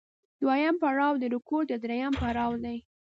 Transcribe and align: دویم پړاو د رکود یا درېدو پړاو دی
دویم 0.41 0.75
پړاو 0.81 1.13
د 1.21 1.23
رکود 1.33 1.65
یا 1.73 1.77
درېدو 1.85 2.15
پړاو 2.19 2.51
دی 2.63 2.77